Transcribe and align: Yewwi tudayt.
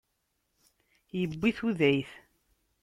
Yewwi 1.19 1.49
tudayt. 1.57 2.11